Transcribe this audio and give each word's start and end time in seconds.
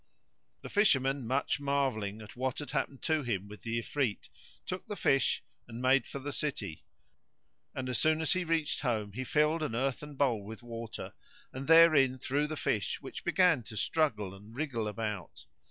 The 0.63 0.69
Fisherman, 0.69 1.27
much 1.27 1.59
marvelling 1.59 2.23
at 2.23 2.35
what 2.35 2.57
had 2.57 2.71
happened 2.71 3.03
to 3.03 3.21
him 3.21 3.47
with 3.47 3.61
the 3.61 3.77
Ifrit, 3.77 4.29
took 4.65 4.87
the 4.87 4.95
fish 4.95 5.43
and 5.67 5.79
made 5.79 6.07
for 6.07 6.17
the 6.17 6.31
city; 6.31 6.87
and 7.75 7.87
as 7.87 7.99
soon 7.99 8.19
as 8.19 8.33
he 8.33 8.43
reached 8.43 8.79
home 8.79 9.13
he 9.13 9.23
filled 9.23 9.61
an 9.61 9.75
earthen 9.75 10.15
bowl 10.15 10.43
with 10.43 10.63
water 10.63 11.13
and 11.53 11.67
therein 11.67 12.17
threw 12.17 12.47
the 12.47 12.57
fish 12.57 12.99
which 12.99 13.23
began 13.23 13.61
to 13.61 13.77
struggle 13.77 14.33
and 14.33 14.55
wriggle 14.55 14.87
about. 14.87 15.45